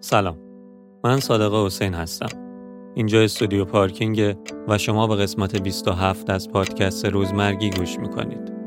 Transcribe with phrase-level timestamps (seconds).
[0.00, 0.36] سلام.
[1.04, 2.28] من صادق حسین هستم.
[2.94, 4.36] اینجا استودیو پارکینگ
[4.68, 8.59] و شما به قسمت 27 از پادکست روزمرگی گوش می‌کنید.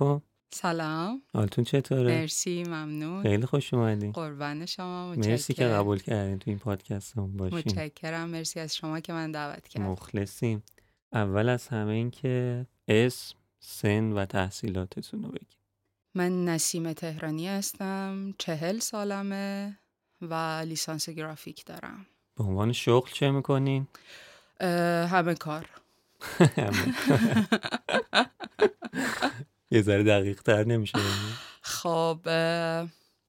[0.00, 0.22] علیکم.
[0.50, 1.22] سلام.
[1.34, 3.22] حالتون چطوره؟ مرسی ممنون.
[3.22, 4.12] خیلی خوش اومدین.
[4.12, 7.58] قربان شما متشکرم مرسی که قبول کردین تو این پادکست هم باشین.
[7.58, 8.28] متشکرم.
[8.28, 10.62] مرسی از شما که من دعوت کردم مخلصیم.
[11.12, 15.56] اول از همه این که اسم سن و تحصیلاتتون رو بگید
[16.14, 19.78] من نسیم تهرانی هستم چهل سالمه
[20.22, 22.06] و لیسانس گرافیک دارم.
[22.36, 23.86] به عنوان شغل چه می‌کنین؟
[24.60, 25.68] همه کار.
[29.74, 30.98] یه ذره دقیق تر نمیشه
[31.62, 32.88] خب اه،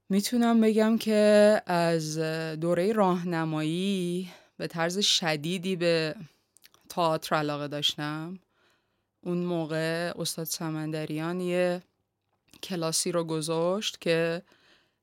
[0.10, 2.18] می‌تونم بگم که از
[2.60, 6.16] دوره راهنمایی به طرز شدیدی به
[6.90, 8.40] تئاتر علاقه داشتم.
[9.22, 11.82] اون موقع استاد سمندریان یه
[12.64, 14.42] کلاسی رو گذاشت که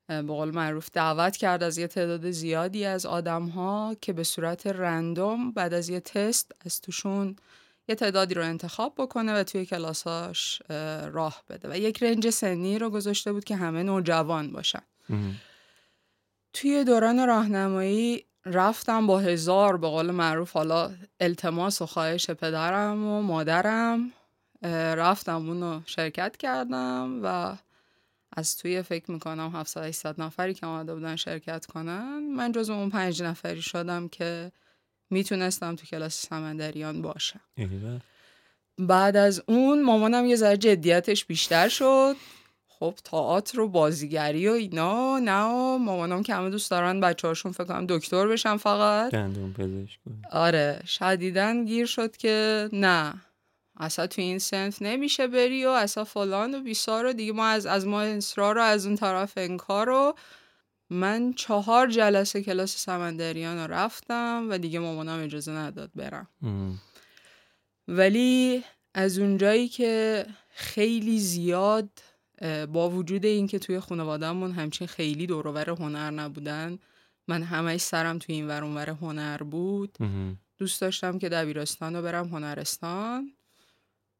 [0.06, 4.66] به قول معروف دعوت کرد از یه تعداد زیادی از آدم ها که به صورت
[4.66, 7.36] رندوم بعد از یه تست از توشون
[7.88, 11.68] یه تعدادی رو انتخاب بکنه و توی کلاساش اه، راه بده.
[11.70, 14.82] و یک رنج سنی رو گذاشته بود که همه نوجوان باشن.
[16.52, 23.22] توی دوران راهنمایی رفتم با هزار به قول معروف حالا التماس و خواهش پدرم و
[23.22, 24.12] مادرم.
[24.96, 27.56] رفتم اونو شرکت کردم و
[28.36, 32.90] از توی فکر می‌کنم 700 800 نفری که آمده بودن شرکت کنن من جز اون
[32.90, 34.52] پنج نفری شدم که
[35.12, 37.40] می‌تونستم تو کلاس سمندریان باشم
[38.78, 42.16] بعد از اون مامانم یه ذره جدیتش بیشتر شد.
[42.68, 45.44] خب تئاتر و بازیگری و اینا نه
[45.78, 49.12] مامانم که همه دوست دارن بچه هاشون فکر کنم دکتر بشن فقط.
[49.12, 49.98] دندون پزشک.
[50.30, 53.14] آره شدیدن گیر شد که نه
[53.76, 57.66] اصلا تو این سنف نمیشه بری و اصلا فلان و بیسار و دیگه ما از
[57.66, 60.14] از ما اصرار رو از اون طرف انکار رو
[60.92, 66.78] من چهار جلسه کلاس سمندریان رو رفتم و دیگه مامانم اجازه نداد برم ام.
[67.88, 68.64] ولی
[68.94, 71.88] از اونجایی که خیلی زیاد
[72.72, 76.78] با وجود اینکه توی خانوادهمون همچین خیلی دوروبر هنر نبودن
[77.28, 80.38] من همش سرم توی این ور اونور هنر بود ام.
[80.58, 83.32] دوست داشتم که دبیرستان رو برم هنرستان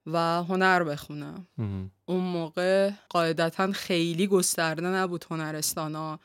[0.06, 1.90] و هنر بخونم ام.
[2.04, 6.20] اون موقع قاعدتا خیلی گسترده نبود هنرستان ها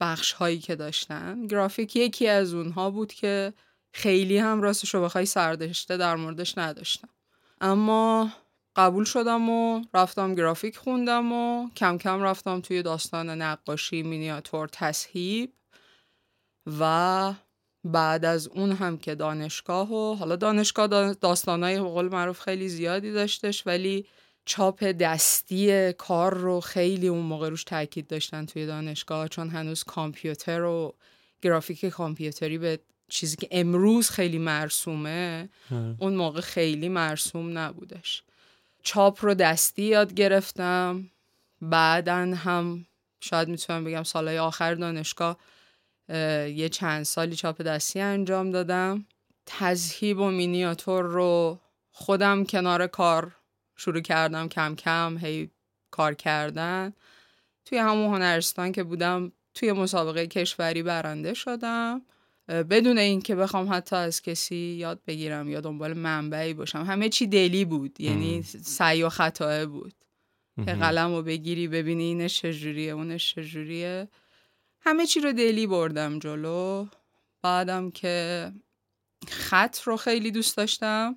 [0.00, 1.46] بخش هایی که داشتن.
[1.46, 3.52] گرافیک یکی از اونها بود که
[3.92, 7.08] خیلی هم راستش رو بخوای سردشته در موردش نداشتم.
[7.60, 8.32] اما
[8.76, 15.52] قبول شدم و رفتم گرافیک خوندم و کم کم رفتم توی داستان نقاشی مینیاتور تصهیب
[16.80, 17.32] و
[17.84, 23.12] بعد از اون هم که دانشگاه و حالا دانشگاه دا- داستانای قول معروف خیلی زیادی
[23.12, 24.06] داشتش ولی
[24.48, 30.62] چاپ دستی کار رو خیلی اون موقع روش تاکید داشتن توی دانشگاه چون هنوز کامپیوتر
[30.62, 30.94] و
[31.42, 35.96] گرافیک کامپیوتری به چیزی که امروز خیلی مرسومه آره.
[35.98, 38.22] اون موقع خیلی مرسوم نبودش.
[38.82, 41.10] چاپ رو دستی یاد گرفتم.
[41.62, 42.86] بعدا هم
[43.20, 45.38] شاید می‌تونم بگم سالهای آخر دانشگاه
[46.08, 49.06] اه، یه چند سالی چاپ دستی انجام دادم.
[49.46, 51.58] تذهیب و مینیاتور رو
[51.92, 53.37] خودم کنار کار
[53.78, 55.50] شروع کردم کم کم هی
[55.90, 56.92] کار کردن.
[57.64, 62.02] توی همون هنرستان که بودم توی مسابقه کشوری برنده شدم.
[62.48, 66.84] بدون اینکه بخوام حتی از کسی یاد بگیرم یا دنبال منبعی باشم.
[66.84, 69.94] همه چی دلی بود یعنی سعی و خطاه بود.
[70.56, 70.74] که.
[70.74, 74.08] قلم رو بگیری ببینی اینش چجوریه اونش چجوریه.
[74.80, 76.86] همه چی رو دلی بردم جلو.
[77.42, 78.52] بعدم که
[79.28, 81.16] خط رو خیلی دوست داشتم.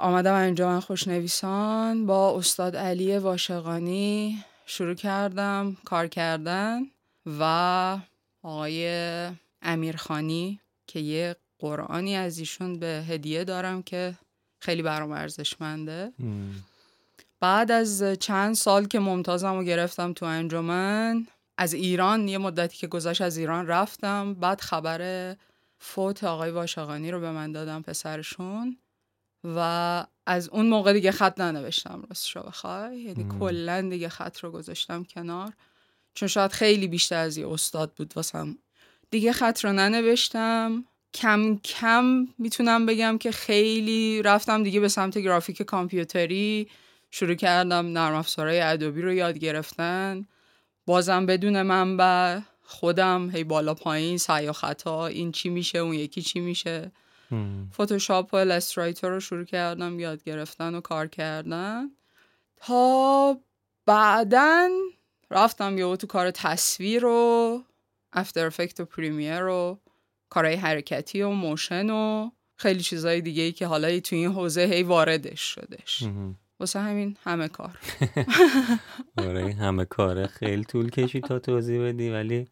[0.00, 6.82] آمدم انجام خوشنویسان با استاد علی واشقانی شروع کردم کار کردن
[7.40, 7.98] و
[8.42, 8.88] آقای
[9.62, 14.14] امیرخانی که یه قرآنی از ایشون به هدیه دارم که
[14.58, 16.12] خیلی برام ارزشمنده.
[17.40, 21.26] بعد از چند سال که ممتازم رو گرفتم تو انجمن
[21.58, 24.34] از ایران یه مدتی که گذشت از ایران رفتم.
[24.34, 25.34] بعد خبر
[25.78, 28.76] فوت آقای واشقانی رو به من دادم پسرشون.
[29.44, 33.26] و از اون موقع دیگه خط ننوشتم راستش رو بخوای؟ یعنی.
[33.40, 35.52] کلا دیگه خط رو گذاشتم کنار.
[36.14, 38.58] چون شاید خیلی بیشتر از یه استاد بود واسم.
[39.10, 40.84] دیگه خط رو ننوشتم.
[41.14, 46.68] کم کم می‌تونم بگم که خیلی رفتم دیگه به سمت گرافیک کامپیوتری.
[47.10, 50.26] شروع کردم نرم افزارهای ادوبی رو یاد گرفتن.
[50.86, 56.22] بازم بدون منبع خودم هی بالا پایین سعی و خطا این چی میشه اون یکی
[56.22, 56.92] چی میشه.
[57.72, 61.90] فتوشاپ و السترایتر رو شروع کردم یاد گرفتن و کار کردن.
[62.56, 63.36] تا
[63.86, 64.68] بعدا
[65.30, 67.62] رفتم یه تو کار تصویر و
[68.12, 69.78] افتر افکت و پریمیر و
[70.30, 74.82] کارهای حرکتی و موشن و خیلی چیزهای دیگه ای که حالا تو این حوزه هی
[74.82, 76.04] واردش شدش.
[76.60, 77.78] واسه همین همه کار.
[79.28, 80.26] آره همه کاره.
[80.26, 82.46] خیلی طول کشید تا توضیح بدی ولی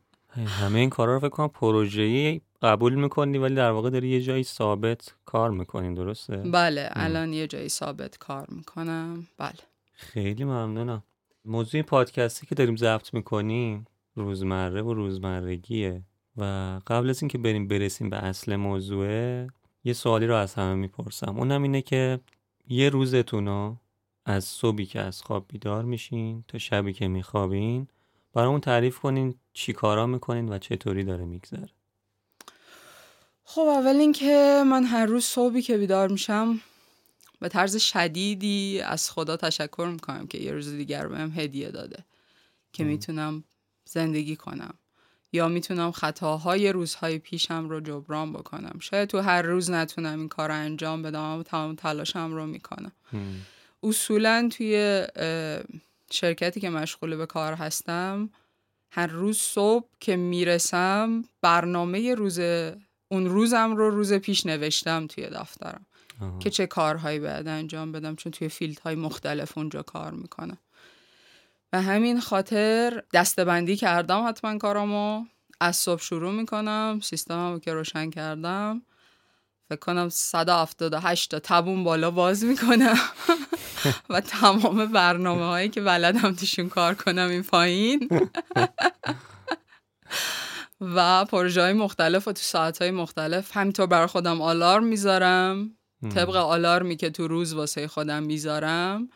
[0.46, 4.44] همه این کارا رو فکر کنم پروژه‌ای قبول می‌کنی ولی در واقع داری یه جایی
[4.44, 9.26] ثابت کار می‌کنین درسته؟ بله الان یه جایی ثابت کار می‌کنم.
[9.38, 9.58] بله.
[9.92, 11.02] خیلی ممنونم.
[11.44, 16.02] موضوع پادکستی که داریم ضبط می‌کنیم روزمره و روزمرگیه
[16.36, 16.44] و
[16.86, 19.46] قبل از اینکه بریم برسیم به اصل موضوعه
[19.84, 21.38] یه سوالی رو از همه می‌پرسم.
[21.38, 22.20] اونم اینه که
[22.68, 23.76] یه روزتون رو
[24.24, 27.88] از صبحی که از خواب بیدار میشین تا شبی که میخوابین
[28.32, 31.68] برامون تعریف کنین چی کارا می‌کنین و چطوری داره میگذره.
[33.48, 36.60] خب اول اینکه من هر روز صبحی که بیدار میشم
[37.40, 42.04] به طرز شدیدی از خدا تشکر می‌کنم که یه روز دیگر بهم هدیه داده
[42.72, 43.44] که می‌تونم
[43.84, 44.74] زندگی کنم
[45.32, 48.78] یا می‌تونم خطاهای روزهای پیشم رو جبران بکنم.
[48.80, 52.92] شاید تو هر روز نتونم این کار رو انجام بدم اما تمام تلاشم رو می‌کنم.
[53.82, 55.06] اصولا توی
[56.10, 58.30] شرکتی که مشغول به کار هستم
[58.90, 62.40] هر روز صبح که می‌رسم برنامه روز
[63.08, 65.86] اون روزم رو روز پیش نوشتم توی دفترم
[66.40, 70.58] که چه کارهایی باید انجام بدم چون توی فیلدهای مختلف اونجا کار می‌کنم
[71.72, 75.24] و همین خاطر دستبندی کردم حتما کارامو.
[75.60, 78.82] از صبح شروع می‌کنم سیستمم که روشن کردم.
[79.68, 82.98] فکر کنم 178 تا تبون بالا باز می‌کنم.
[84.10, 88.08] و تمام برنامه هایی که بلدم توشون کار کنم این پایین.
[90.80, 95.70] و پروژه های مختلف و تو ساعت های مختلف همینطور برای خودم آلارم می‌ذارم.
[96.14, 99.08] طبق آلارمی که تو روز واسه خودم می‌ذارم.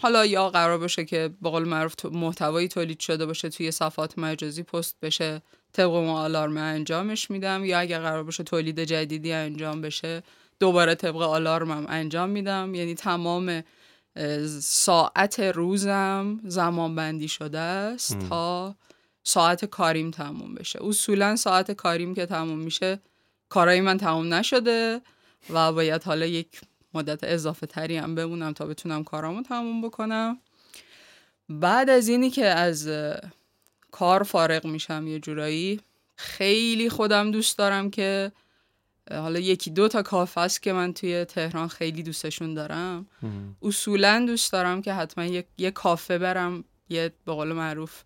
[0.00, 4.62] حالا یا قرار باشه که به قول معروف محتوایی تولید شده باشه توی صفحات مجازی
[4.62, 5.42] پست بشه
[5.72, 7.64] طبق اون آلارم انجامش میدم.
[7.64, 10.22] یا اگر قرار باشه تولید جدیدی انجام بشه
[10.60, 12.74] دوباره طبق آلارمم انجام میدم.
[12.74, 13.62] یعنی تمام
[14.60, 18.74] ساعت روزم زمان بندی شده است تا
[19.24, 20.78] ساعت کاریم تموم بشه.
[20.82, 23.00] اصولا ساعت کاریم که تموم میشه
[23.48, 25.00] کارای من تموم نشده
[25.50, 26.60] و باید حالا یک
[26.94, 30.38] مدت اضافه تری هم بمونم تا بتونم کارامو تموم بکنم.
[31.48, 32.90] بعد از اینی که از
[33.90, 35.80] کار فارغ میشم یه جورایی
[36.16, 38.32] خیلی خودم دوست دارم که
[39.10, 43.06] حالا یکی دو تا کافه است که من توی تهران خیلی دوستشون دارم.
[43.62, 48.02] اصولا دوست دارم که حتما یه, یه کافه برم یه به قول معروف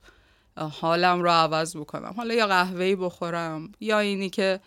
[0.57, 2.15] حالم رو عوض بکنم.
[2.17, 4.61] حالا یا قهوه‌ای بخورم یا اینی که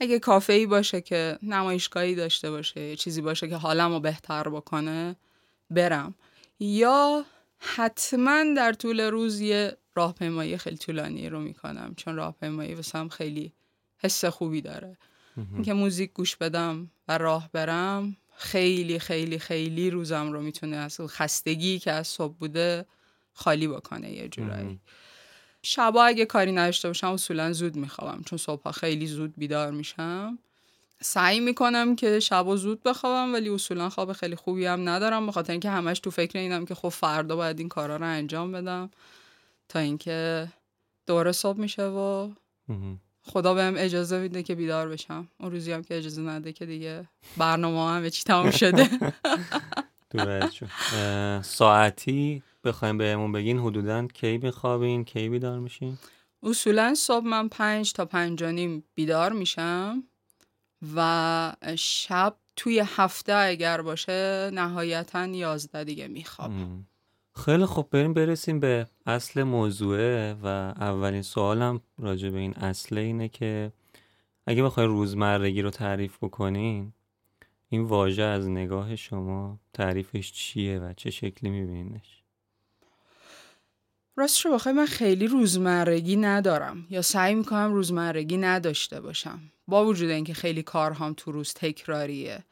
[0.00, 4.48] اگه کافه ای باشه که نمایشگاهی داشته باشه یه چیزی باشه که حالم رو بهتر
[4.48, 5.16] بکنه
[5.70, 6.14] برم.
[6.60, 7.24] یا
[7.58, 13.52] حتما در طول روز یه راهپیمایی خیلی طولانی رو می‌کنم چون راهپیمایی واسم خیلی
[13.98, 14.96] حس خوبی داره.
[15.54, 21.78] اینکه موزیک گوش بدم و راه برم خیلی خیلی خیلی روزم رو می‌تونه از خستگی
[21.78, 22.86] که از صبح بوده
[23.32, 24.80] خالی بکنه یه جورایی.
[25.62, 30.38] شبا اگه کاری نداشته باشم اصولا زود میخوابم چون صبح خیلی زود بیدار میشم.
[31.02, 35.52] سعی می‌کنم که شبا زود بخوابم ولی اصولا خواب خیلی خوبی هم ندارم به خاطر
[35.52, 38.90] اینکه همش تو فکر اینم که خب فردا باید این کارا رو انجام بدم
[39.68, 40.48] تا اینکه
[41.06, 42.30] دوره صبح میشه و
[43.22, 45.28] خدا بهم اجازه میده که بیدار بشم.
[45.40, 48.88] اون روزی هم که اجازه نده که دیگه برنامه هم چی تمام شده.
[51.42, 55.98] ساعتی بخوایم بهمون بگین حدودا کی بخوابین کی بیدار میشین؟
[56.42, 60.02] اصولا صبح من پنج تا پنج نیم بیدار میشم
[60.96, 66.86] و شب توی هفته اگر باشه نهایتا یازده دیگه میخوابم.
[67.34, 73.28] خیلی خوب بریم برسیم به اصل موضوعه و اولین سوالم راجع به این اصله اینه
[73.28, 73.72] که
[74.46, 76.92] اگه بخوای روزمرگی رو تعریف بکنین
[77.68, 82.19] این واژه از نگاه شما تعریفش چیه و چه شکلی میبینش
[84.16, 89.40] راستش رو بخوای من خیلی روزمرگی ندارم یا سعی می‌کنم روزمرگی نداشته باشم.
[89.66, 92.44] با وجود اینکه خیلی کارهام تو روز تکراریه.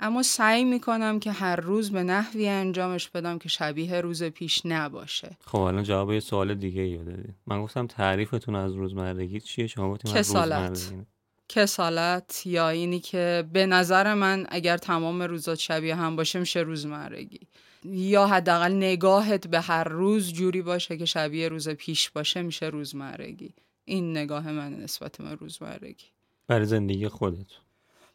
[0.00, 5.36] اما سعی می‌کنم که هر روز به نحوی انجامش بدم که شبیه روز پیش نباشه.
[5.46, 7.34] خب الان جواب یه سوال دیگه ای دادی.
[7.46, 10.68] من گفتم تعریفتون از روزمرگی چیه؟ شما گفتیم کسالت.
[10.68, 11.06] روزمرگی
[11.48, 17.40] کسالت یا اینی که به نظر من اگر تمام روزات شبیه هم باشه میشه روزمرگی.
[17.84, 23.54] یا حداقل نگاهت به هر روز جوری باشه که شبیه روز پیش باشه میشه روزمرگی.
[23.84, 26.06] این نگاه من نسبت به روزمرگی.
[26.46, 27.46] برای زندگی خودت.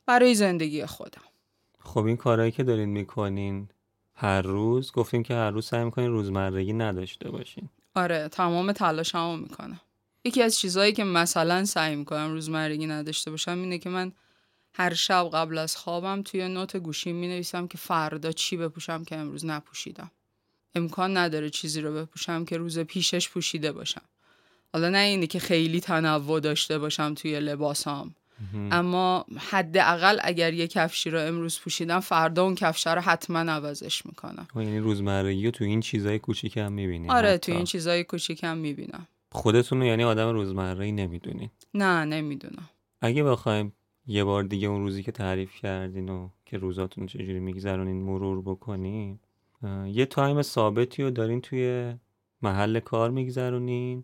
[0.05, 1.21] برای زندگی خودم.
[1.79, 3.69] خب این کارهایی که دارین می‌کنین
[4.15, 7.69] هر روز گفتیم که هر روز سعی می‌کنین روزمرگی نداشته باشین.
[7.95, 9.81] آره تمام تلاشمو می‌کنم.
[10.25, 14.11] یکی از چیزهایی که مثلا سعی می‌کنم روزمرگی نداشته باشم اینه که من
[14.77, 19.15] هر شب قبل از خوابم توی نوت گوشی می نویسم که فردا چی بپوشم که
[19.15, 20.11] امروز نپوشیدم.
[20.75, 24.01] امکان نداره چیزی رو بپوشم که روز پیشش پوشیده باشم.
[24.73, 28.15] حالا نه اینه که خیلی تنوع داشته باشم توی لباسام.
[28.71, 34.47] اما حداقل اگر یه کفشی رو امروز پوشیدم فردا اون کفش رو حتما عوضش می‌کنم.
[34.53, 38.57] خب یعنی روزمرگی رو تو این چیزای کوچیک هم می‌بینین آره تو این چیزای کوچیکم
[38.57, 39.07] می‌بینم.
[39.31, 42.69] خودتون یعنی آدم روزمره نمی‌دونین نه نمی‌دونم.
[43.01, 43.73] اگه بخوایم
[44.07, 49.19] یه بار دیگه اون روزی که تعریف کردین و که روزاتون چجوری میگذرونین مرور بکنین
[49.63, 51.93] اه، یه تایم ثابتی رو دارین توی
[52.41, 54.03] محل کار میگذرونین.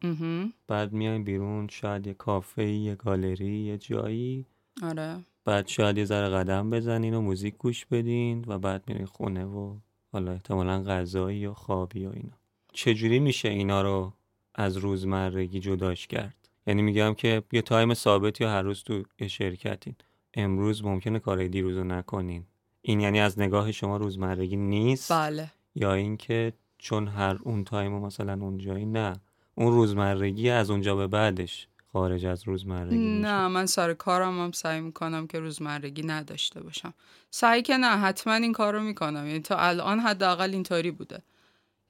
[0.68, 4.46] بعد میاین بیرون شاید یه کافه یه گالری یه جایی.
[4.84, 5.20] آره.
[5.46, 9.76] بعد شاید یه ذره قدم بزنین و موزیک گوش بدین و بعد میرین خونه و
[10.12, 12.38] حالا احتمالا غذایی یا خوابی و اینا.
[12.74, 14.14] چجوری میشه اینا رو
[14.56, 16.41] از روزمرگی جداش کرد؟
[16.72, 19.96] یعنی میگم که یه time ثابتی هر روز تو شرکتین.
[20.34, 22.46] امروز ممکنه کارهای دیروز رو نکنین.
[22.82, 25.52] این یعنی از نگاه شما روزمرگی نیست؟ بله.
[25.76, 29.14] یا اینکه چون هر اون time مثلا اونجایی نه.
[29.56, 33.28] اون روزمرگی از اونجا به بعدش خارج از روزمرگی میشه.
[33.28, 36.94] نه من سر کارم هم سعی می‌کنم که روزمرگی نداشته باشم.
[37.32, 39.28] سعی که نه حتما این کار رو می‌کنم.
[39.28, 41.22] یعنی تا الان حداقل اینطوری بوده.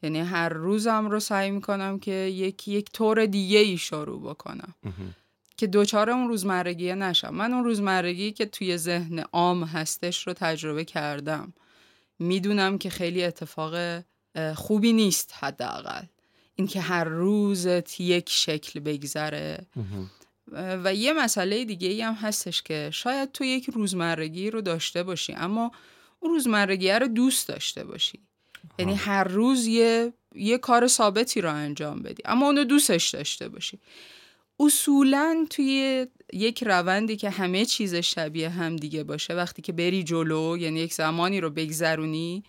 [0.03, 4.75] یعنی هر روزم رو سعی می‌کنم که یک یک طور دیگه ای شروع بکنم.
[5.57, 7.33] که دوچار اون روزمرگی نشم.
[7.33, 11.53] من اون روزمرگی که توی ذهن عام هستش رو تجربه کردم.
[12.19, 14.03] می‌دونم که خیلی اتفاق
[14.55, 16.03] خوبی نیست حداقل.
[16.55, 19.65] اینکه هر روزت یک شکل بگذره.
[20.83, 25.33] و یه مسئله دیگه ای هم هستش که شاید تو یک روزمرگی رو داشته باشی
[25.33, 25.71] اما
[26.19, 28.19] اون روزمرگی رو دوست داشته باشی.
[28.79, 32.23] یعنی هر روز یه یه کار ثابتی رو انجام بدی.
[32.25, 33.79] اما اونو دوستش داشته باشی.
[34.59, 40.57] اصولا توی یک روندی که همه چیز شبیه هم دیگه باشه وقتی که بری جلو
[40.57, 42.43] یعنی یک زمانی رو بگذرونی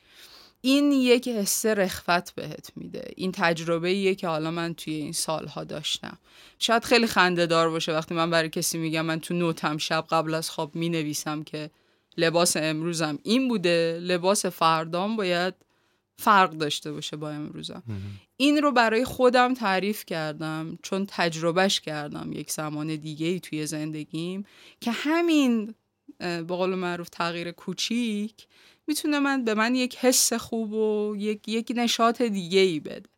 [0.61, 3.11] این یک حس رخوت بهت میده.
[3.16, 6.19] این تجربه ایه که حالا من توی این سالها داشتم.
[6.59, 10.35] شاید خیلی خنده دار باشه وقتی من برای کسی میگم من تو نوتم شب قبل
[10.35, 11.71] از خواب می نویسم که
[12.16, 15.54] لباس امروزم این بوده لباس فردام باید
[16.23, 17.83] فرق داشته باشه با امروزم.
[18.37, 24.45] این رو برای خودم تعریف کردم چون تجربهش کردم یک زمان دیگه ای توی زندگیم
[24.81, 25.75] که همین
[26.19, 28.47] به قول معروف تغییر کوچیک
[28.87, 33.09] می‌تونه من به من یک حس خوب و یک, یک نشاط دیگه ای بده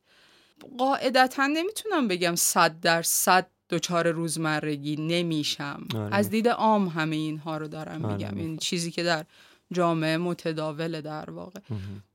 [0.78, 6.14] قاعدتا نمی‌تونم بگم صد در صد دچار روزمرگی نمیشم آره.
[6.14, 8.38] از دید عام همه اینها رو دارم آره، میگم.
[8.38, 9.24] یعنی چیزی که در
[9.72, 11.60] جامعه متداوله در واقع.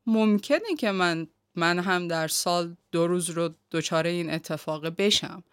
[0.06, 5.44] ممکنه که من من هم در سال دو روز رو دچار این اتفاق بشم.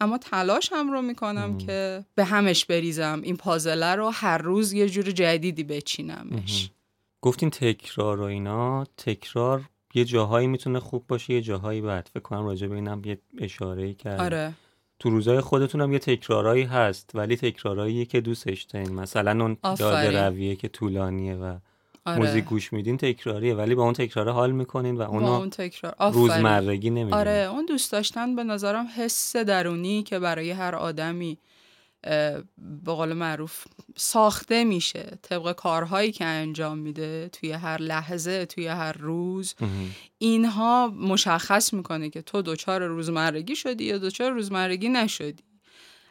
[0.00, 1.58] اما تلاشم رو می‌کنم مم.
[1.58, 3.20] که به همش بریزم.
[3.22, 6.70] این پازله رو هر روز یه جور جدیدی بچینمش.
[7.20, 8.84] گفتین تکرار و اینا.
[8.96, 9.62] تکرار
[9.94, 12.08] یه جاهایی می‌تونه خوب باشه یه جاهایی بد.
[12.14, 14.54] فکر کنم راجع به اینم یه اشاره کرد آره.
[14.98, 19.56] تو روزای خودتون هم یه تکرارایی هست ولی تکرارایی که دوستش دارین مثلا اون.
[19.78, 21.58] داده رویه که طولانیه و
[22.06, 25.50] آره موزیک گوش میدین تکراریه ولی با اون تکراره حال می‌کنین و با اونو اون
[25.50, 25.94] تکرار.
[26.12, 31.38] روزمرگی نمیدین آره اون دوست داشتن به نظرم حس درونی که برای هر آدمی
[32.58, 33.64] به قول معروف
[33.96, 39.54] ساخته میشه طبق کارهایی که انجام میده توی هر لحظه توی هر روز.
[40.18, 45.42] اینها مشخص می‌کنه که تو دچار روزمرگی شدی یا دچار روزمرگی نشدی.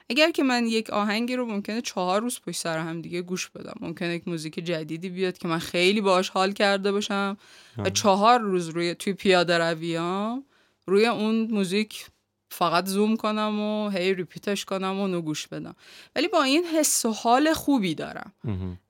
[0.09, 3.73] اگر که من یک آهنگی رو ممکنه چهار روز پشت سر هم دیگه گوش بدم.
[3.79, 7.37] ممکنه یک موزیک جدیدی بیاد که من خیلی باش حال کرده باشم
[7.77, 10.45] و چهار روز روی توی پیاده رویام
[10.85, 12.05] روی اون موزیک
[12.53, 15.75] فقط زوم کنم و هی ریپیتش کنم و اونو گوش بدم.
[16.15, 18.33] ولی با این حس و حال خوبی دارم.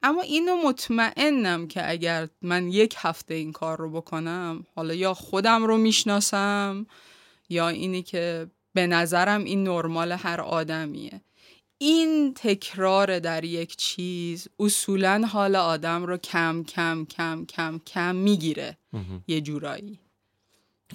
[0.04, 5.64] اما اینو مطمئنم که اگر من یک هفته این کار رو بکنم حالا یا خودم
[5.64, 6.86] رو می‌شناسم
[7.50, 11.22] یا اینی که به نظرم این نرمال هر آدمیه.
[11.78, 18.78] این تکرار در یک چیز اصولا حال آدم رو کم کم کم کم کم می‌گیره.
[19.28, 20.00] یه جورایی.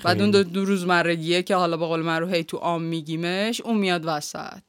[0.04, 4.02] بعد اون دو, روزمرگیه که حالا به قول من هی تو عام میگیمش اون میاد
[4.04, 4.62] وسط.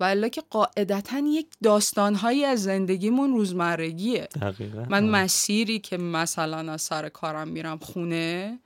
[0.00, 4.28] ولی که قاعدتا یک داستانهایی از زندگیمون روزمرگیه.
[4.40, 4.86] دقیقا.
[4.88, 8.58] من مسیری که مثلا از سر کارم میرم خونه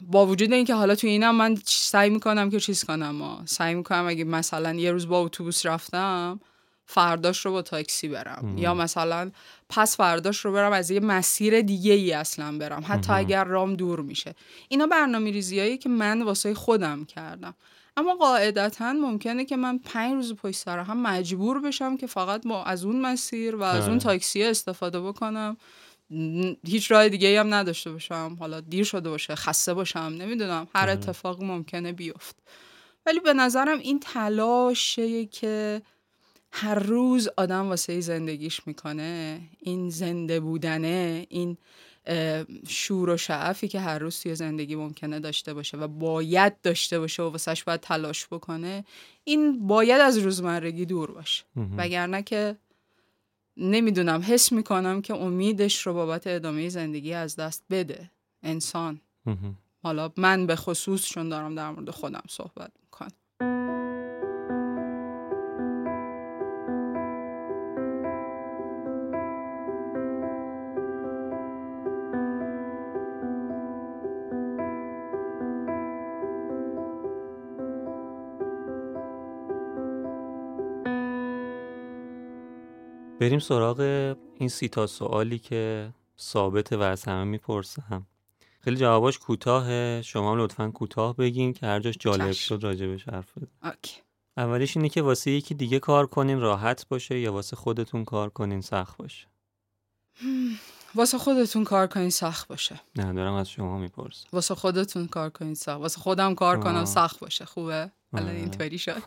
[0.00, 4.06] با وجود اینکه حالا تو اینم من سعی می‌کنم که چیز کنم ما سعی می‌کنم
[4.08, 6.40] اگه مثلا یه روز با اتوبوس رفتم
[6.86, 8.54] فرداش رو با تاکسی برم.
[8.58, 9.30] یا مثلا
[9.68, 12.84] پس فرداش رو برم از یه مسیر دیگه ای اصلا برم.
[12.88, 14.34] حتی اگر رام دور میشه.
[14.68, 17.54] اینا برنامه ریزیایی که من واسه خودم کردم.
[17.96, 22.64] اما قاعدتا ممکنه که من پنج روز پشت سر هم مجبور بشم که فقط با
[22.64, 23.98] از اون مسیر و از اون آره.
[23.98, 25.56] تاکسی استفاده بکنم.
[26.66, 28.36] هیچ راه دیگه هم نداشته باشم.
[28.40, 30.68] حالا دیر شده باشه خسته باشم نمی‌دونم.
[30.74, 30.92] هر آره.
[30.92, 32.36] اتفاق ممکنه بیفت.
[33.06, 35.82] ولی به نظرم این تلاشه که
[36.56, 39.40] هر روز آدم واسه زندگیش می‌کنه.
[39.60, 41.56] این زنده بودنه این
[42.68, 47.22] شور و شعفی که هر روز توی زندگی ممکنه داشته باشه و باید داشته باشه
[47.22, 48.84] و واسهش باید تلاش بکنه
[49.24, 51.44] این باید از روزمرگی دور باشه.
[51.76, 52.56] وگرنه که
[53.56, 58.10] نمی‌دونم حس می‌کنم که امیدش رو بابت ادامه زندگی از دست بده.
[58.42, 59.00] انسان.
[59.82, 63.10] حالا من به خصوص چون دارم در مورد خودم صحبت می‌کنم.
[83.24, 83.80] بریم سراغ
[84.38, 88.06] این سی تا سوالی که ثابته و از همه می‌پرسم.
[88.60, 90.02] خیلی جواباش کوتاهه.
[90.04, 92.32] شما هم لطفا کوتاه بگین که هر جاش جالب.
[92.32, 94.00] شد راجبش حرف بزن اوکی.
[94.36, 98.60] اولیش اینه که واسه یکی دیگه کار کنین راحت باشه یا واسه خودتون کار کنین
[98.60, 99.26] سخت باشه؟
[100.94, 102.80] واسه خودتون کار کنین سخت باشه.
[102.96, 104.28] نه دارم از شما می‌پرسم.
[104.32, 105.80] واسه خودتون کار کنین سخت.
[105.80, 106.84] واسه خودم کار کنم.
[106.84, 107.44] سخت باشه.
[107.44, 108.28] خوبه؟ الان.
[108.28, 109.02] اینطوری شد.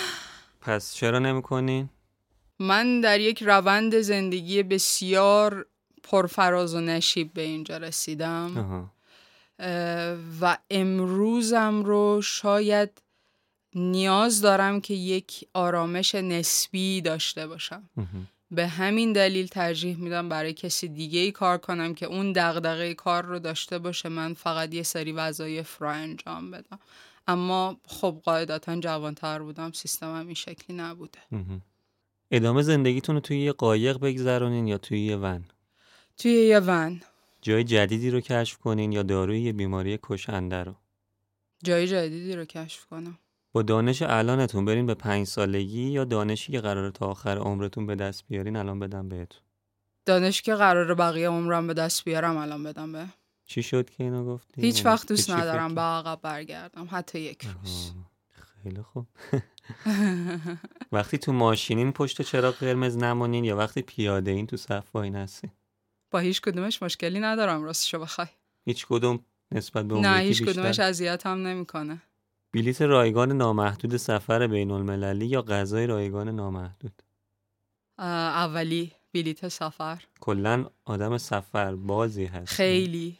[0.60, 1.88] پس چرا نمی‌کنین؟
[2.58, 5.66] من در یک روند زندگی بسیار
[6.02, 8.90] پرفراز و نشیب به اینجا رسیدم آها.
[10.40, 13.02] و امروزم رو شاید
[13.74, 17.90] نیاز دارم که یک آرامش نسبی داشته باشم.
[18.50, 23.24] به همین دلیل ترجیح میدم برای کسی دیگه ای کار کنم که اون دغدغه کار
[23.24, 26.78] رو داشته باشه من فقط یه سری وظایف رو انجام بدم
[27.26, 31.18] اما خب قاعدتا جوانتر بودم سیستمم این شکلی نبوده.
[32.30, 35.44] ادامه زندگیتون رو توی یه قایق بگذرونین یا توی یه ون؟
[36.18, 37.00] توی یه ون.
[37.42, 40.74] جای جدیدی رو کشف کنین یا داروی یه بیماری کشنده رو؟
[41.64, 43.18] جای جدیدی رو کشف کنم.
[43.52, 47.94] با دانش الانتون برین به پنج سالگی یا دانشی که قراره تا آخر عمرتون به
[47.94, 49.40] دست بیارین الان بدم بهتون.
[50.06, 53.06] دانش که قرار بقیه عمرم به دست بیارم الان بدم به.
[53.46, 56.88] چی شد که اینو گفتی؟ هیچ وقت دوست ندارم به عقب برگردم.
[56.90, 57.92] حتی یک روز.
[58.62, 59.06] خیلی خوب.
[60.92, 65.50] وقتی تو ماشینین پشت چراغ قرمز نمونین یا وقتی پیاده این تو صف وای نسین
[66.10, 68.26] با هیچ کدومش مشکلی ندارم راستشو بخوای.
[68.64, 69.20] هیچ کدوم
[69.52, 72.02] نسبت به اون نه هیچ بیشتر؟ کدومش اذیتم نمی‌کنه.
[72.52, 77.02] بلیت رایگان نامحدود سفر بین المللی یا غذای رایگان نامحدود؟
[77.98, 80.02] اولی بلیت سفر.
[80.20, 82.52] کلا آدم سفر بازی هست.
[82.52, 83.18] خیلی.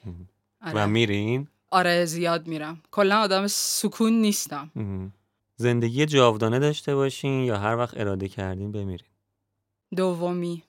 [0.63, 0.85] آره.
[0.85, 2.83] و میرین؟ آره زیاد میرم.
[2.91, 4.71] کلا آدم سکون نیستم.
[5.61, 9.09] زندگی جاودانه داشته باشین یا هر وقت اراده کردین بمیرین.
[9.97, 10.63] دومی.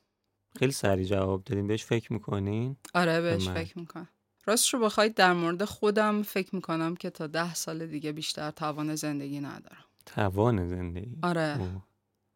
[0.60, 1.68] خیلی سریع جواب دادین.
[1.68, 3.54] بهش فکر می‌کنین؟ آره بهش من.
[3.54, 4.10] فکر می‌کنم.
[4.46, 8.96] راستش رو بخواید در مورد خودم فکر می‌کنم که تا ده سال دیگه بیشتر توان
[8.96, 9.86] زندگی ندارم.
[10.06, 11.58] توان زندگی؟ آره.
[11.60, 11.82] اوه.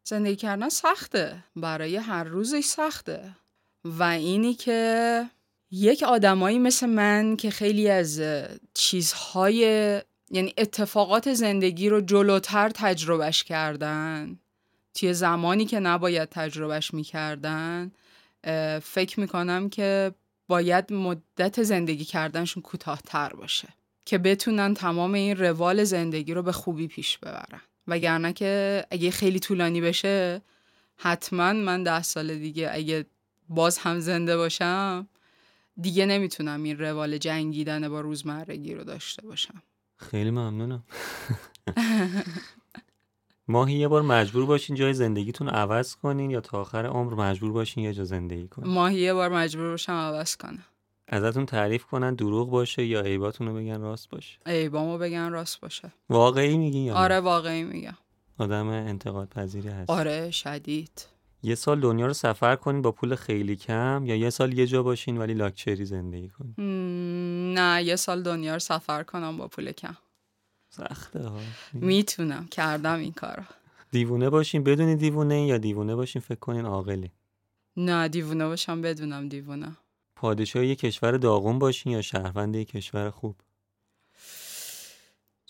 [0.03, 1.43] زندگی کردن سخته.
[1.55, 3.35] برای هر روزش سخته.
[3.85, 5.29] و اینی که
[5.71, 8.21] یک آدمایی مثل من که خیلی از
[8.73, 10.01] چیزهای
[10.33, 14.39] یعنی اتفاقات زندگی رو جلوتر تجربهش کردن.
[14.93, 17.91] توی زمانی که نباید تجربهش می‌کردن
[18.81, 20.11] فکر می‌کنم که
[20.47, 23.67] باید مدت زندگی کردنشون کوتاهتر باشه
[24.05, 27.61] که بتونن تمام این روال زندگی رو به خوبی پیش ببرن.
[27.87, 30.41] وگرنه که اگه خیلی طولانی بشه
[30.97, 33.05] حتما من ده سال دیگه اگه
[33.49, 35.07] باز هم زنده باشم
[35.81, 39.63] دیگه نمی‌تونم این روال جنگیدن با روزمرگی رو داشته باشم.
[40.11, 40.83] خیلی ممنونم.
[43.47, 47.83] ماهی یه بار مجبور باشین جای زندگیتون عوض کنین یا تا آخر عمر مجبور باشین
[47.83, 50.63] یه جا زندگی کنین؟ ماهی یه بار مجبور باشم عوض کنم.
[51.07, 55.93] ازتون تعریف کنن دروغ باشه یا عیباتون رو بگن راست باشه؟ عیبامو بگن راست باشه.
[56.09, 57.97] واقعی میگین یا؟ آره واقعی میگم.
[58.37, 59.89] آدم انتقاد پذیری هست.
[59.89, 61.12] آره شدید.
[61.43, 64.83] یه سال دنیا رو سفر کنین با پول خیلی کم یا یه سال یه جا
[64.83, 66.55] باشین ولی لاکچری زندگی کنین
[67.53, 69.97] نه یه سال دنیا رو سفر کنم با پول کم.
[70.69, 71.39] سخته ها.
[71.73, 73.43] می‌تونم کردم این کارو.
[73.91, 77.11] دیوونه باشین بدونی دیوونه یا دیوونه باشین فکر کنین عاقلی.
[77.77, 79.77] نه دیوونه باشم بدونم دیوونه.
[80.15, 83.35] پادشاه یه کشور داغون باشین یا شهروند یه کشور خوب.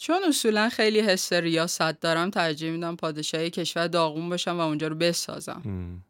[0.04, 4.96] چون اصولا خیلی حس ریاست دارم ترجیح میدم پادشاهی کشور داغون باشم و اونجا رو
[4.96, 6.02] بسازم.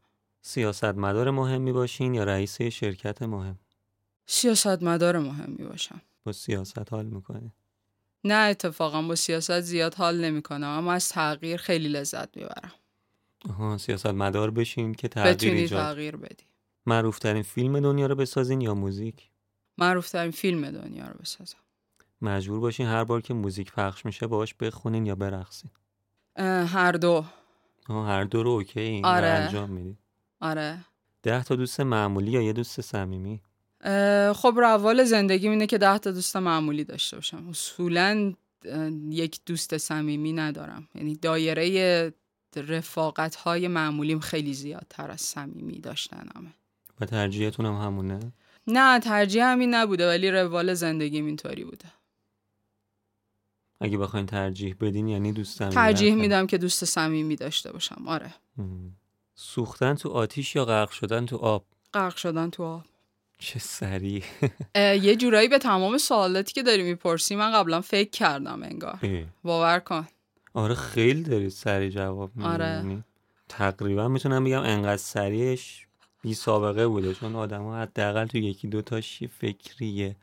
[0.41, 3.59] سیاستمدار مهمی باشین یا رئیس شرکت مهم؟
[4.25, 6.01] سیاستمدار مهمی باشم.
[6.23, 7.53] با سیاست حال می‌کنه
[8.23, 12.71] نه اتفاقا با سیاست زیاد حال نمی‌کنم اما از تغییر خیلی لذت می‌برم.
[13.49, 16.45] آها سیاستمدار بشین که تغییر بتونی ایجاد تغییر بدی.
[16.85, 19.29] معروف ترین فیلم دنیا رو بسازین یا موزیک؟
[19.77, 21.57] معروف ترین فیلم دنیا رو بسازم.
[22.23, 25.71] مجبور باشین هر بار که موزیک پخش میشه باهاش بخونین یا برقصین.
[26.65, 27.25] هر دو.
[27.89, 29.27] آها هر دو رو اوکی؟ این آره.
[29.27, 29.97] انجام میدی
[30.41, 30.77] آره.
[31.23, 33.41] ده تا دوست معمولی یا یه دوست صمیمی؟
[34.33, 37.49] خب روال زندگی اینه که ده تا دوست معمولی داشته باشم.
[37.49, 38.33] اصولا
[39.09, 40.87] یک دوست صمیمی ندارم.
[40.95, 42.13] یعنی دایره
[42.55, 46.53] رفاقت های معمولیم خیلی زیادتر از صمیمی داشتنمه.
[46.99, 48.19] و ترجیحتون هم همونه؟
[48.67, 51.85] نه ترجیح همین نبوده ولی روال زندگیم اینطوری بوده.
[53.83, 56.21] اگه بخواین ترجیح بدین یعنی دوست صمیمی ترجیح رفتن.
[56.21, 58.03] میدم که دوست صمیمی داشته باشم.
[58.07, 58.33] آره.
[59.35, 62.83] سوختن تو آتیش یا غرق شدن تو آب؟ غرق شدن تو آب.
[63.39, 64.23] چه سریع.
[64.75, 68.99] اه، یه جورایی به تمام سوالاتی که داری می‌پرسی من قبلا فکر کردم انگار.
[69.03, 69.23] اه.
[69.43, 70.07] باور کن.
[70.53, 73.03] آره خیلی دارید سریع جواب می‌دید آره.
[73.49, 75.87] تقریبا می‌تونم بگم انقدر سریعش
[76.21, 80.15] بی سابقه بوده چون آدم حداقل تو یکی دو تاش یه فکریه.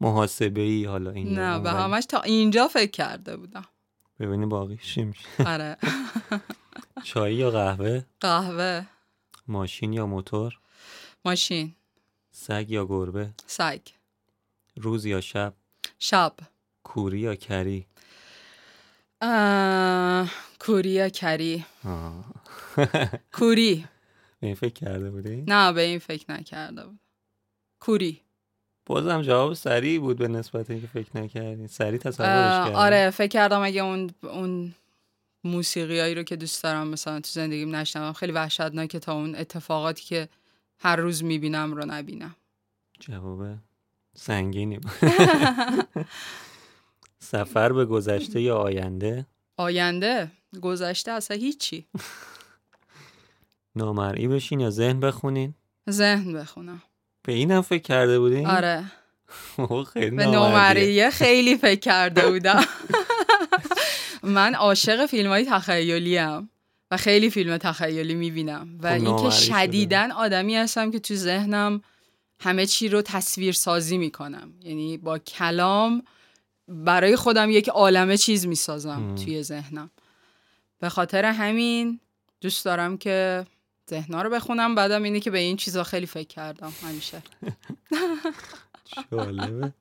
[0.00, 3.64] محاسبه ای حالا این نه به همش تا اینجا فکر کرده بودم.
[4.20, 5.28] ببینی باقی چی میشه.
[5.52, 5.76] آره.
[7.04, 8.86] چای یا قهوه؟ قهوه.
[9.48, 10.58] ماشین یا موتور؟
[11.24, 11.74] ماشین.
[12.30, 13.80] سگ یا گربه؟ سگ.
[14.76, 15.54] روز یا شب؟
[15.98, 16.34] شب.
[16.84, 17.86] کوری یا کری؟
[20.60, 21.64] کوری یا کری.
[23.32, 23.86] کوری.
[24.40, 27.00] به این فکر کرده بودی؟ نه به این فکر نکرده بود
[27.80, 28.22] کوری.
[28.86, 31.68] بازم جواب سریع بود به نسبت اینکه فکر نکردی.
[31.68, 32.74] سریع تصورش کردی.
[32.74, 34.74] آره فکر کردم اگه اون اون
[35.44, 40.28] موسیقیایی رو که دوست دارم مثلا تو زندگیم نشنوم خیلی وحشتناکه تا اون اتفاقاتی که
[40.78, 42.36] هر روز می‌بینم رو نبینم.
[43.00, 43.46] جواب
[44.14, 44.80] سنگینی
[47.18, 50.30] سفر به گذشته یا آینده؟ آینده؟
[50.62, 51.86] گذشته اصلا هیچی.
[53.76, 55.54] نامرئی بشین یا ذهن بخونین؟
[55.90, 56.82] ذهن بخونم.
[57.26, 58.84] به اینم فکر کرده بودین آره
[59.92, 60.26] خیلی به.
[60.26, 62.64] نومریه خیلی فکر کرده بودم
[64.22, 66.48] من عاشق فیلم های تخیلی هم
[66.90, 69.30] و خیلی فیلم تخیلی می‌بینم و خب، اینکه.
[69.30, 71.82] شدیدن آدمی هستم که تو ذهنم
[72.40, 76.02] همه چی رو تصویر سازی می‌کنم یعنی با کلام
[76.68, 79.14] برای خودم یک عالمه چیز می‌سازم.
[79.14, 79.90] توی ذهنم
[80.78, 82.00] به خاطر همین
[82.40, 83.46] دوست دارم که
[83.90, 86.72] ذهنا رو بخونم بعدم اینه که به این چیزا خیلی فکر کردم.
[86.82, 87.22] همیشه.
[89.12, 89.72] جالبه.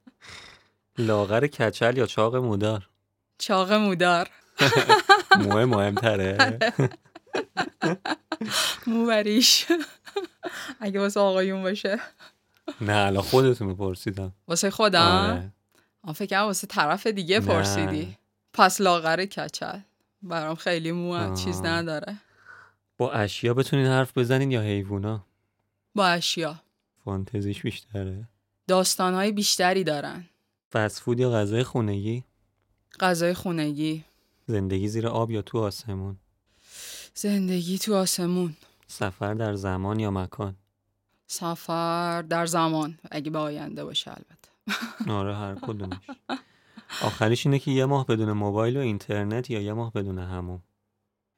[0.97, 2.89] لاغر کچل یا چاق مودار؟
[3.37, 4.29] چاق مودار.
[5.39, 6.59] موه مهمتره.
[8.87, 9.65] موبریش
[10.79, 11.99] اگه واسه آقایون باشه.
[12.81, 14.33] نه الان خودتون میپرسیدم.
[14.47, 15.51] واسه خودم؟ آره.
[16.01, 17.39] آن فکر کنم واسه طرف دیگه.
[17.39, 18.17] پرسیدی.
[18.53, 19.79] پس لاغر کچل.
[20.21, 21.35] برام خیلی مو.
[21.35, 22.17] چیز نداره.
[22.97, 25.25] با اشیا بتونین حرف بزنین یا حیوونا؟
[25.95, 26.55] با اشیا.
[27.05, 28.27] فانتزیش بیشتره.
[28.67, 30.25] داستانهای بیشتری دارن.
[30.73, 32.23] فست فود یا غذای خونگی؟
[32.99, 34.03] غذای خونگی.
[34.47, 36.17] زندگی زیر آب یا تو آسمون؟
[37.13, 38.55] زندگی تو آسمون.
[38.87, 40.55] سفر در زمان یا مکان؟
[41.27, 42.99] سفر در زمان.
[43.11, 45.11] اگه به آینده باشه البته.
[45.19, 45.97] آره هر کدومش.
[47.01, 50.63] آخریش اینه که یه ماه بدون موبایل و اینترنت یا یه ماه بدون حموم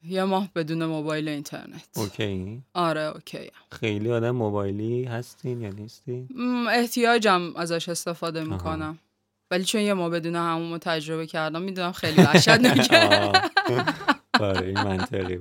[0.08, 1.88] یه ماه بدون موبایل و اینترنت.
[1.96, 2.64] OK.
[2.74, 6.30] آره OK خیلی آدم موبایلی هستین یا نیستین؟
[6.70, 9.00] احتیاجم ازش استفاده می‌کنم.
[9.52, 13.50] ولی چون یه ماه بدون هموم رو تجربه کردم می‌دونم خیلی وحشتناکه آه.
[14.40, 15.40] آره این منطقی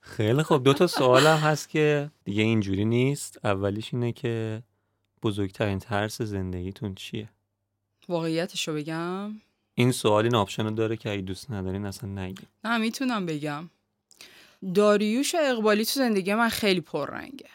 [0.00, 3.38] خیلی خب دو تا سوالم هست که دیگه اینجوری نیست.
[3.44, 4.62] اولیش اینه که
[5.22, 7.28] بزرگترین ترس زندگیتون چیه؟
[8.08, 9.30] واقعیتشو بگم.
[9.78, 12.46] این سوال این آپشن رو داره که اگه دوست ندارین اصلا نگین.
[12.64, 13.70] نه می‌تونم بگم.
[14.74, 17.48] داریوش و اقبالی تو زندگی من خیلی پررنگه.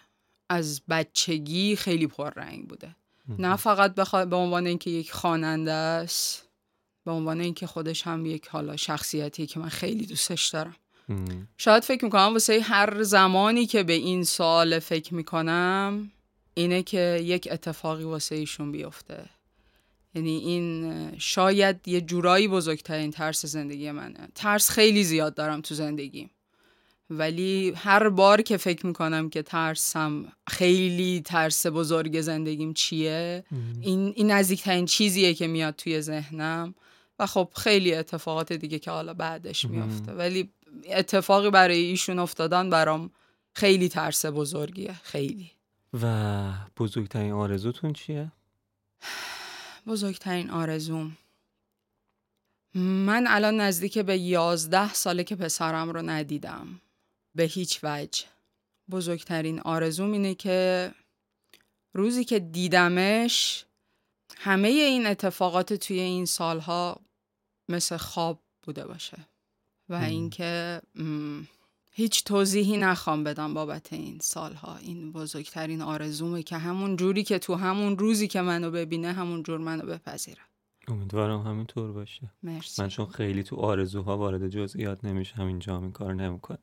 [0.50, 2.96] از بچگی خیلی پررنگ بوده.
[3.40, 4.26] نه فقط بخوا...
[4.26, 6.48] به عنوان اینکه یک خواننده است
[7.06, 10.76] به عنوان اینکه خودش هم یک حالا شخصیتی که من خیلی دوستش دارم.
[11.58, 16.12] شاید فکر می‌کنم واسه هر زمانی که به این سوال فکر می‌کنم
[16.54, 19.26] اینه که یک اتفاقی واسه ایشون بیفته.
[20.16, 24.28] یعنی این شاید یه جورایی بزرگترین ترس زندگی منه.
[24.36, 26.30] ترس خیلی زیاد دارم تو زندگیم.
[27.10, 33.44] ولی هر بار که فکر می‌کنم که ترسم خیلی ترس بزرگ زندگیم چیه
[33.82, 36.76] این, این نزدیکترین چیزیه که میاد توی ذهنم
[37.20, 40.12] و خب خیلی اتفاقات دیگه که حالا بعدش میافته.
[40.12, 40.50] ولی
[40.90, 43.12] اتفاقی برای ایشون افتادن برام
[43.54, 44.94] خیلی ترس بزرگیه.
[45.04, 45.52] خیلی.
[46.02, 48.32] و بزرگترین آرزوتون چیه؟
[49.88, 51.18] بزرگترین آرزوم
[52.76, 56.82] من الان نزدیک به یازده ساله که پسرم رو ندیدم.
[57.36, 58.26] به هیچ وجه.
[58.92, 60.92] بزرگترین آرزوم اینه که
[61.94, 63.66] روزی که دیدمش
[64.38, 67.00] همه این اتفاقات توی این سالها
[67.70, 69.18] مثل خواب بوده باشه.
[69.90, 69.96] و.
[69.96, 70.82] اینکه
[71.96, 74.78] هیچ توضیحی نخوام بدم بابت این سالها.
[74.78, 79.58] این بزرگترین آرزومه که همون جوری که تو همون روزی که منو ببینه همون جور
[79.58, 80.42] منو بپذیره.
[80.88, 82.32] امیدوارم همینطور باشه.
[82.44, 82.82] مرسی.
[82.82, 86.58] من چون خیلی تو آرزوها وارد جزئیات نمیشم اینجا این کار نمی‌کنم.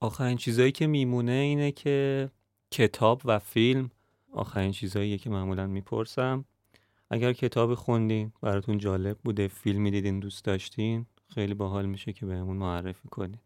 [0.00, 2.30] آخرین چیزایی که میمونه اینه که
[2.70, 3.90] کتاب و فیلم
[4.32, 6.44] آخرین چیزاییه که معمولا می‌پرسم.
[7.10, 12.56] اگر کتاب خوندین براتون جالب بوده فیلمی دیدین دوست داشتین خیلی باحال میشه که بهمون
[12.56, 13.38] معرفی کنین.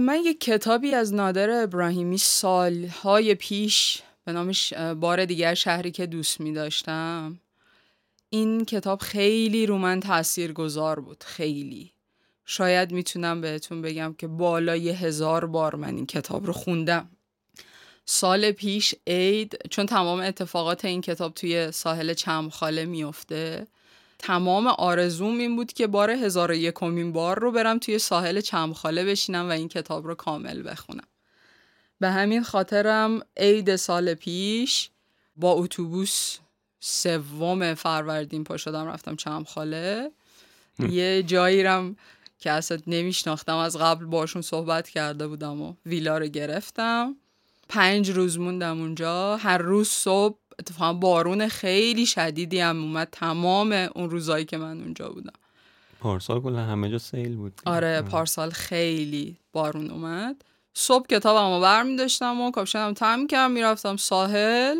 [0.00, 6.40] من یک کتابی از نادر ابراهیمی سالهای پیش به نامش بار دیگر شهری که دوست
[6.40, 7.40] می داشتم
[8.30, 11.92] این کتاب خیلی رو من تأثیر گذار بود خیلی.
[12.44, 17.08] شاید می‌تونم بهتون بگم که بالای هزار بار من این کتاب رو خوندم.
[18.04, 23.66] سال پیش عید چون تمام اتفاقات این کتاب توی ساحل چمخاله میفته
[24.18, 29.04] تمام آرزوم این بود که بار هزار و یکمین بار رو برم توی ساحل چمخاله
[29.04, 31.06] بشینم و این کتاب رو کامل بخونم.
[32.00, 34.90] به همین خاطرم عید سال پیش
[35.36, 36.38] با اتوبوس
[36.80, 40.10] سوم فروردین پا شدم رفتم چمخاله.
[40.78, 41.96] یه جایی رم
[42.38, 47.16] که اصلا نمیشناختم از قبل باشون صحبت کرده بودم و ویلا رو گرفتم.
[47.68, 49.36] پنج روز موندم اونجا.
[49.36, 55.08] هر روز صبح اتفاقا بارون خیلی شدیدی هم اومد تمام اون روزایی که من اونجا
[55.08, 55.32] بودم.
[56.00, 60.44] پارسال کلا همه جا سیل بود آره پارسال خیلی بارون اومد.
[60.74, 64.76] صبح کتابم رو برمی داشتم و کاپشنم تم کردم می‌رفتم ساحل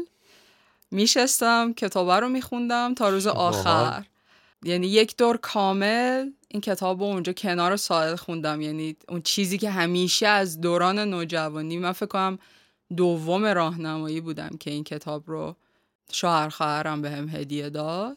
[0.91, 4.05] میشستم کتابه رو میخوندم تا روز آخر.
[4.63, 8.61] یعنی یک دور کامل این کتاب رو اونجا کنار ساحل خوندم.
[8.61, 12.39] یعنی اون چیزی که همیشه از دوران نوجوانی من فکر کنم
[12.97, 15.57] دوم راهنمایی بودم که این کتاب رو
[16.13, 18.17] شوهر خواهرم به هم هدیه داد.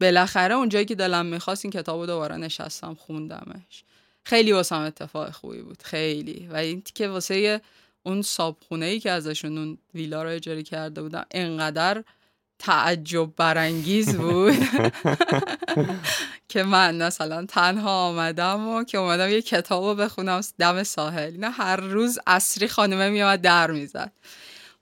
[0.00, 3.84] بالاخره اونجایی که دلم می‌خواست این کتاب رو دوباره نشستم خوندمش.
[4.24, 6.48] خیلی واسم اتفاق خوبی بود خیلی.
[6.52, 7.60] و این که واسه
[8.02, 12.04] اون صابخونه ای که ازشون اون ویلا رو اجاره کرده بودم انقدر
[12.58, 14.54] تعجب برانگیز بود.
[16.48, 21.36] که من مثلا تنها آمدم و که اومدم یه کتاب رو بخونم دم ساحل.
[21.36, 24.12] نه هر روز اصری خانمه میامد در می‌زد.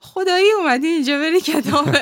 [0.03, 1.87] خدایی اومدی اینجا بری کتاب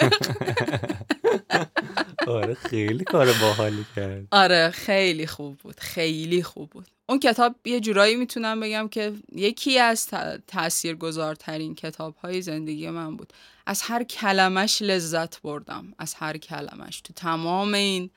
[2.27, 4.27] آره خیلی کار باحالی کرد.
[4.31, 6.87] آره خیلی خوب بود خیلی خوب بود.
[7.09, 10.07] اون کتاب یه جورایی می‌تونم بگم که یکی از
[10.47, 13.33] تأثیر گذارترین کتاب های زندگی من بود.
[13.65, 18.09] از هر کلمش لذت بردم از هر کلمش تو تمام این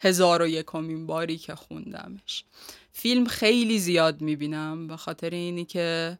[0.00, 2.44] هزار و یکمین باری که خوندمش.
[2.92, 6.18] فیلم خیلی زیاد می‌بینم به خاطر اینی که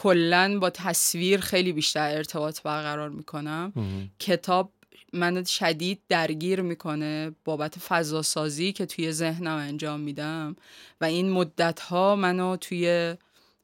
[0.00, 4.10] کلا با تصویر خیلی بیشتر ارتباط برقرار می‌کنم ام.
[4.18, 4.72] کتاب
[5.12, 10.56] من شدید درگیر می‌کنه بابت فضاسازی که توی ذهنم انجام میدم
[11.00, 13.14] و این مدت ها منو توی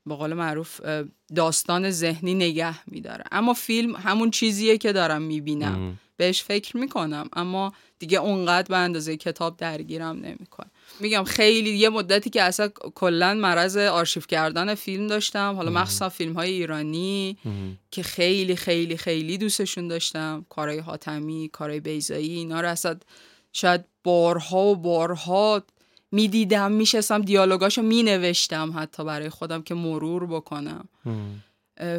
[0.07, 0.81] به قول معروف
[1.35, 5.99] داستان ذهنی نگه میداره اما فیلم همون چیزیه که دارم می‌بینم.
[6.17, 12.31] بهش فکر می‌کنم اما دیگه اونقدر به اندازه کتاب درگیرم نمی‌کنه میگم خیلی یه مدتی
[12.31, 15.55] که اصلا کلا مرض آرشیو کردن فیلم داشتم.
[15.55, 17.39] حالا مخصوصا فیلم های ایرانی.
[17.91, 20.47] که خیلی خیلی خیلی دوستشون داشتم.
[20.49, 22.97] کارهای حاتمی کارهای بیزایی اینا رو اصلا
[23.53, 25.63] شاید بارها و بارها
[26.13, 30.89] می‌دیدم میشستم دیالوگاشو مینوشتم حتی برای خودم که مرور بکنم.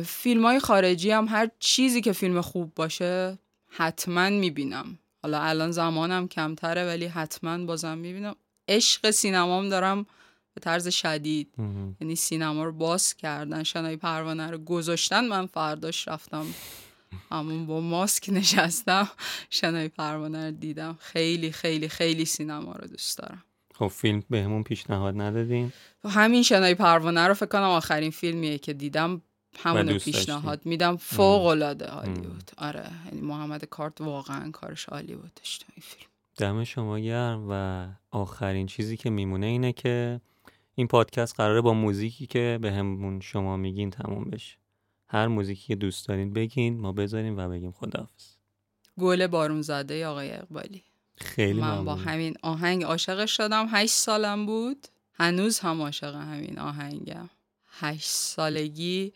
[0.05, 4.99] فیلم های خارجی هم هر چیزی که فیلم خوب باشه حتما می‌بینم.
[5.23, 8.35] حالا الان زمانم کمتره ولی حتما بازم می‌بینم.
[8.67, 10.05] عشق سینمام دارم
[10.53, 11.53] به طرز شدید.
[12.01, 16.45] یعنی سینما رو باز کردن شنای پروانه رو گذاشتن من فرداش رفتم
[17.31, 19.09] همون با ماسک نشستم
[19.49, 20.97] شنای پروانه رو دیدم.
[20.99, 23.43] خیلی خیلی خیلی سینما رو دوست دارم.
[23.75, 25.73] خب فیلم بهمون پیشنهاد ندادین؟
[26.05, 29.21] همین شنای پروانه رو فکر کنم آخرین فیلمیه که دیدم.
[29.57, 30.97] همون پیشنهاد میدم.
[30.97, 36.09] فوق العاده عالی بود آره یعنی محمد کارت واقعا کارش عالی بود داشت این فیلم.
[36.37, 40.21] دم شما گرم و آخرین چیزی که میمونه اینه که
[40.75, 44.57] این پادکست قراره با موزیکی که به همون شما میگین تموم بشه.
[45.07, 48.35] هر موزیکی که دوست دارین بگین ما بذاریم و بگیم خداحافظ.
[48.99, 50.83] گل بارون زده آقای اقبالی.
[51.17, 51.85] خیلی من ممنون.
[51.85, 53.67] با همین آهنگ عاشقش شدم.
[53.69, 54.87] هشت سالم بود.
[55.13, 57.29] هنوز هم عاشق همین آهنگم.
[57.67, 59.13] هشت سالگی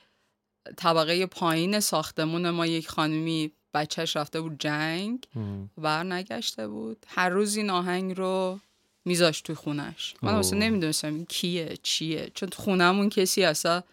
[0.77, 5.27] طبقه پایین ساختمون ما یک خانمی بچهش رفته بود جنگ.
[5.77, 8.60] بر نگشته بود هر روز این آهنگ رو
[9.05, 10.34] میذاشت توی خونش من.
[10.34, 13.84] اصلا نمی‌دونستم این کیه چیه چون تو خونمون کسی اصلا.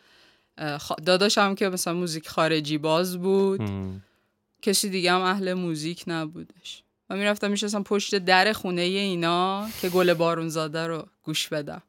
[1.07, 4.03] داداشم که مثلا موزیک خارجی باز بود ام.
[4.63, 10.15] کسی دیگه هم اهل موزیک نبودش و می‌رفتم میشستم پشت در خونه اینا که گل
[10.15, 11.83] بارون زاده رو گوش بدم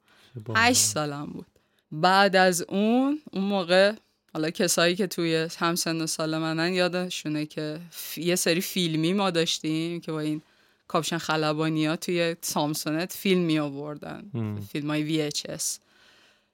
[0.56, 1.45] هشت سالم بود
[1.91, 3.93] بعد از اون اون موقع
[4.33, 9.13] حالا کسایی که توی هم سن و سال منن یادشونه که ف- یه سری فیلمی
[9.13, 10.41] ما داشتیم که با این
[10.87, 14.23] کاپشن خلبانی ها توی سامسونت فیلم می آوردن.
[14.71, 15.63] فیلم های VHS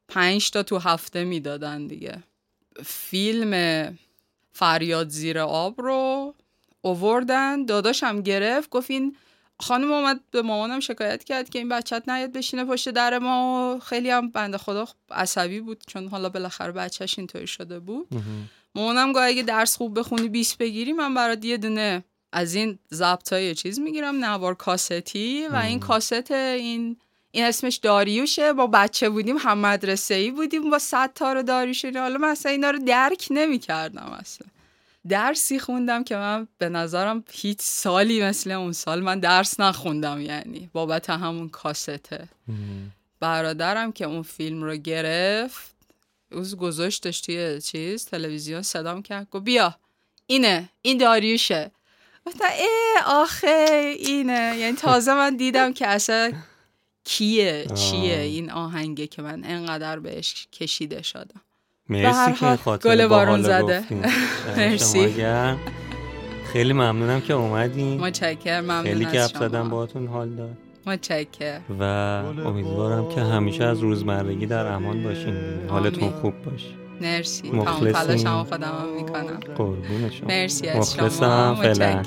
[0.08, 2.24] پنج تا تو هفته می‌دادن دیگه.
[2.86, 3.54] فیلم
[4.54, 6.34] فریاد زیر آب رو
[6.82, 7.66] اووردن.
[7.66, 9.16] داداشم گرفت گفت این
[9.62, 13.80] خانم اومد به مامانم شکایت کرد که این بچت نیاد بشینه پشت در ما و
[13.80, 18.50] خیلی هم بنده خدا عصبی بود چون حالا بالاخره بچهش اینطوری شده بود ام.
[18.76, 23.34] مامانم گفت اگه درس خوب بخونی 20 بگیری من برات یه دونه از این ضبط
[23.34, 26.98] های چیز می‌گیرم نوار کاستی و این کاست این
[27.32, 31.86] این اسمش داریوشه با بچه بودیم هم مدرسه ای بودیم با صد تا رو داریوش.
[31.86, 34.48] حالا من اصلا اینا رو درک نمی‌کردم اصلا
[35.10, 40.70] درسی خوندم که من به نظرم هیچ سالی مثل اون سال من درس نخوندم یعنی
[40.74, 42.30] بابت همون کاسته.
[43.20, 45.76] برادرم که اون فیلم رو گرفت
[46.32, 49.76] اوز گذاشتش توی چیز تلویزیون صدام کرد گفت بیا
[50.28, 51.72] اینه این داریوشه
[52.26, 56.34] گفتم اه آخه اینه یعنی تازه من دیدم که اصلا
[57.04, 58.20] کیه چیه.
[58.20, 61.42] این آهنگه که من انقدر بهش کشیده شدم
[62.02, 63.84] مرسی که خاطر گل بارون زده.
[64.58, 65.26] مرسی.
[66.54, 68.02] خیلی ممنونم که اومدین.
[68.02, 70.58] متشکر ممنون خیلی گپ زدم باهاتون حال داد.
[70.86, 71.84] متشکر و
[72.46, 75.36] امیدوارم که همیشه از روزمرگی در امان باشین.
[75.70, 76.10] حالتون.
[76.10, 76.68] خوب باشه.
[77.02, 77.50] مرسی.
[77.50, 77.92] تمام مخلصیم.
[77.92, 79.40] تلاشمو خودم می‌کنم.
[79.58, 80.28] قربون شما.
[80.28, 81.06] مرسی از شما.
[81.06, 82.04] مخلصم فعلا.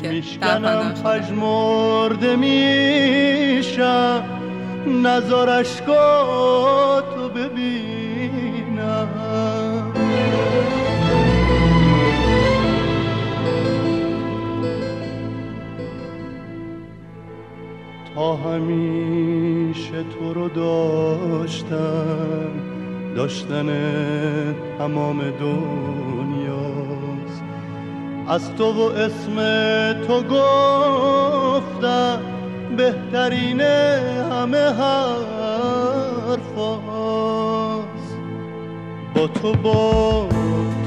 [1.05, 4.25] پژمرده میشم.
[4.87, 7.96] نظر اشکاتو ببینم
[18.17, 22.51] تا همیشه تو رو داشتم.
[23.17, 23.69] داشتن
[24.79, 27.45] تمام دنیاست.
[28.29, 29.37] از تو و اسم
[30.09, 32.21] تو گفتم
[32.79, 36.39] بهترین همه حرفاست.
[39.15, 40.29] با تو با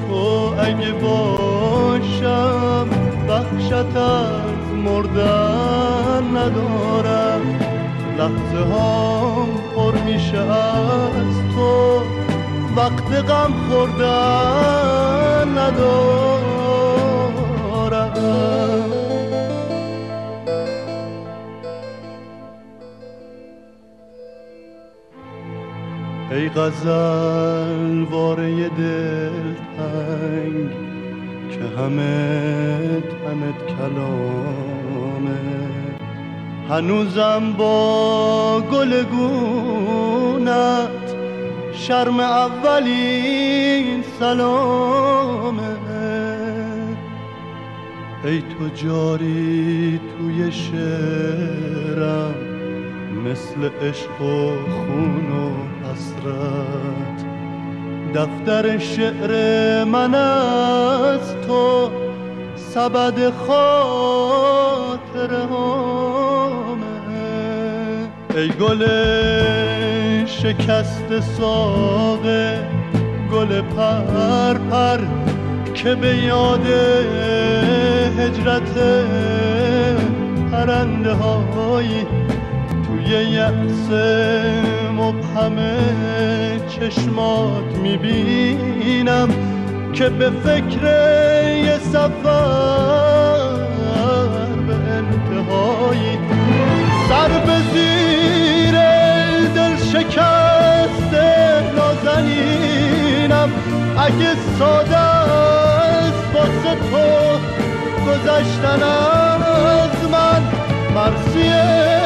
[0.10, 2.90] تو اگه باشم
[3.30, 4.49] بخشت از
[4.86, 7.42] مردن ندارم
[8.18, 12.02] لحظه هام پر میشه از تو.
[12.76, 16.50] وقت غم خوردن ندارم
[26.32, 29.50] ای غزل واره دلتنگ
[30.69, 30.69] که
[31.80, 35.40] همه تنت کلامه
[36.70, 40.50] هنوزم با گل گونت
[41.74, 45.80] شرم اولین سلامه
[48.24, 52.36] ای تو جاری توی شعرم
[53.26, 55.52] مثل عشق و خون و
[55.84, 57.19] حسرت.
[58.16, 61.90] دفتر شعر من از تو
[62.56, 64.50] سبد خاطر
[68.36, 68.86] ای گل
[70.26, 72.68] شکست ساقه
[73.32, 75.00] گل پر پر
[75.74, 76.66] که به یاد
[78.20, 78.78] هجرت
[80.52, 82.06] پرنده هایی
[83.10, 83.90] توی یأس
[84.98, 85.56] مبهم
[86.70, 89.30] چشمات می‌بینم
[89.94, 90.84] که به فکر
[91.66, 92.10] یه سفر
[94.68, 96.18] به انتهایی
[97.10, 98.76] سر به زیر
[99.56, 101.28] دل شکسته
[101.76, 103.50] نازنینم.
[103.98, 107.08] اگه ساده است واسه تو
[108.06, 110.42] گذشتن از من
[110.96, 111.99] مرسی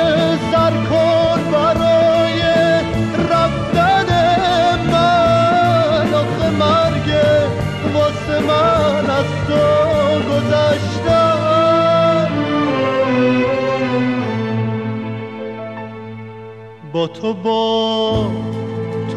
[16.93, 18.27] با تو با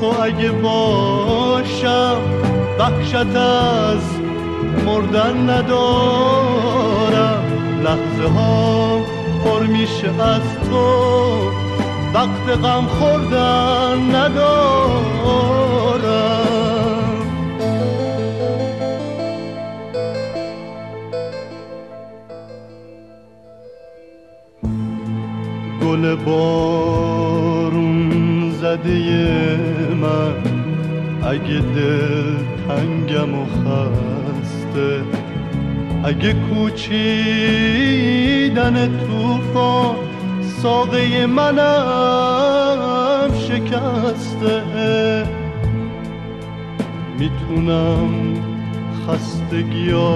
[0.01, 2.17] تو اگه باشم
[2.79, 4.03] وحشت از
[4.87, 7.43] مردن ندارم.
[7.85, 9.01] لحظه ها
[9.45, 10.87] پر میشه از تو
[12.15, 15.37] وقت غم خوردن ندارم.
[25.83, 27.16] گل بارون
[28.77, 30.35] زده من.
[31.23, 32.37] اگه دل
[32.69, 35.03] تنگم و خسته.
[36.05, 37.17] اگه کوچیدن
[38.99, 39.97] توفان
[40.63, 41.69] ساقه منم
[43.49, 44.63] شکسته.
[47.19, 48.11] می‌تونم
[49.09, 50.07] خستگیاتو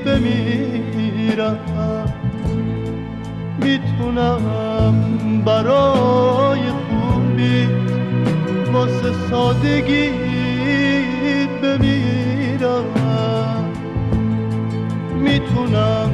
[0.06, 1.60] بمیرم.
[3.64, 4.42] می‌تونم
[5.46, 7.68] برای خوبی
[8.74, 10.20] واسه سادگیت
[11.64, 12.86] بمیرم.
[15.24, 16.12] می‌تونم